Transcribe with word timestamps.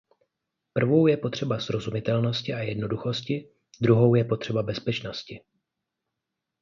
Prvou 0.73 1.07
je 1.07 1.17
potřeba 1.17 1.59
srozumitelnosti 1.59 2.53
a 2.53 2.59
jednoduchosti, 2.59 3.49
druhou 3.81 4.15
je 4.15 4.23
potřeba 4.23 4.63
bezpečnosti. 4.63 5.39